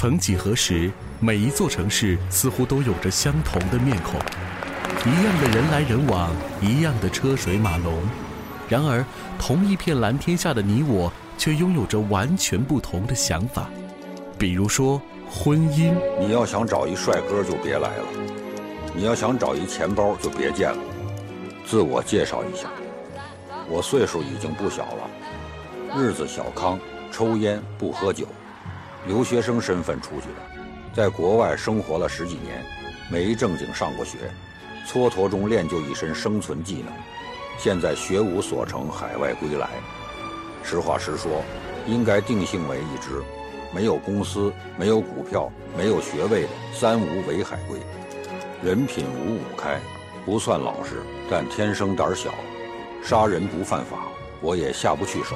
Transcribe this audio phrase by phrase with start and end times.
[0.00, 4.18] 曾几何时，每一座城市似乎都有着相同的面孔，
[5.04, 6.30] 一样的人来人往，
[6.62, 7.92] 一样的车水马龙。
[8.66, 9.04] 然而，
[9.38, 13.68] 同一片蓝天下的你我，却拥有着完全不同的想法。
[14.38, 14.98] 比如说，
[15.30, 15.92] 婚姻。
[16.18, 18.04] 你要想找一帅哥，就别来了；
[18.94, 20.78] 你要想找一钱包，就别见了。
[21.66, 22.70] 自我介绍一下，
[23.68, 25.10] 我岁数已经不小了，
[25.94, 26.80] 日子小康，
[27.12, 28.26] 抽烟不喝酒，
[29.06, 30.64] 留学生身份出去的，
[30.94, 32.64] 在国外生活了十几年，
[33.10, 34.18] 没正经上过学，
[34.86, 36.92] 蹉跎中练就一身生存技能。
[37.58, 39.68] 现在学无所成，海外归来。
[40.62, 41.42] 实话实说，
[41.86, 43.22] 应该定性为一只
[43.74, 47.78] 没有公司、没有股票、没有学位的三无伪海归。
[48.62, 49.80] 人品五五开，
[50.24, 52.30] 不算老实，但天生胆小。
[53.02, 54.08] 杀人不犯法，
[54.42, 55.34] 我也下不去手。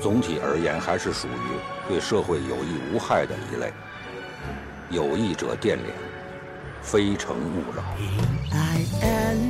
[0.00, 3.72] 总体而言，还是属于对社会有益无害的一类。
[4.90, 5.90] 有益者电联，
[6.82, 7.82] 非诚勿扰。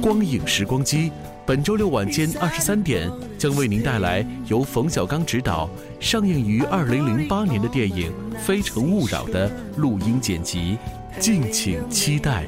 [0.00, 1.10] 光影时光机。
[1.46, 5.68] 本周六晚间二十三点，将为您带来由冯小刚执导、
[6.00, 10.78] 上映于二零零八年的电影《非诚勿扰》的录音剪辑，
[11.20, 12.46] 敬请期待。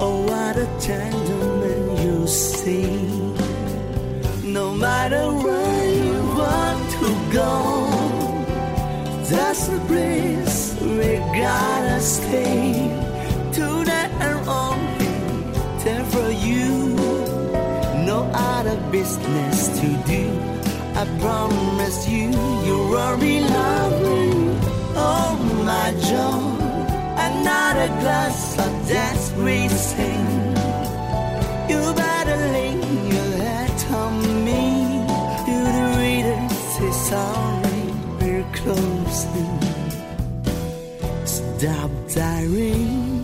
[0.00, 0.28] Oh,
[2.26, 2.84] see.
[4.44, 7.52] No matter where you want to go,
[9.30, 12.72] that's the place we gotta stay.
[13.52, 15.06] Tonight and only
[15.82, 16.94] there for you.
[18.04, 20.24] No other business to do.
[21.00, 22.26] I promise you,
[22.66, 24.32] you will be lovely.
[24.96, 26.42] Oh my joy,
[27.28, 30.26] another glass of desperate sing.
[31.70, 32.74] You better lay
[33.14, 34.62] your head on me.
[35.48, 36.40] You the reader
[36.74, 37.82] say sorry,
[38.20, 39.58] we're closing.
[41.24, 43.17] Stop tiring.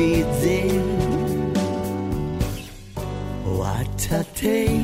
[0.00, 0.80] I'll.
[3.58, 4.80] What a day.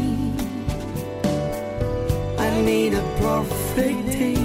[2.39, 4.37] I need a perfect day.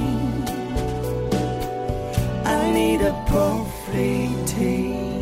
[2.45, 5.20] I need a perfect day.